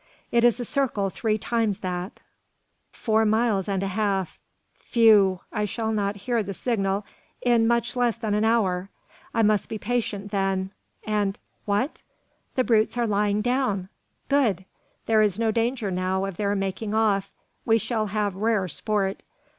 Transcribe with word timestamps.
It 0.31 0.43
is 0.43 0.59
a 0.59 0.65
circle 0.65 1.11
three 1.11 1.37
times 1.37 1.81
that: 1.81 2.21
four 2.91 3.23
miles 3.23 3.69
and 3.69 3.83
a 3.83 3.87
half. 3.89 4.39
Phew! 4.73 5.41
I 5.53 5.65
shall 5.65 5.91
not 5.91 6.15
hear 6.25 6.41
the 6.41 6.55
signal 6.55 7.05
in 7.43 7.67
much 7.67 7.95
less 7.95 8.17
than 8.17 8.33
an 8.33 8.43
hour. 8.43 8.89
I 9.31 9.43
must 9.43 9.69
be 9.69 9.77
patient 9.77 10.31
then, 10.31 10.71
and 11.03 11.37
what! 11.65 12.01
The 12.55 12.63
brutes 12.63 12.97
are 12.97 13.05
lying 13.05 13.43
down! 13.43 13.89
Good! 14.27 14.65
There 15.05 15.21
is 15.21 15.37
no 15.37 15.51
danger 15.51 15.91
now 15.91 16.25
of 16.25 16.35
their 16.35 16.55
making 16.55 16.95
off. 16.95 17.31
We 17.63 17.77
shall 17.77 18.07
have 18.07 18.35
rare 18.35 18.67
sport! 18.67 19.21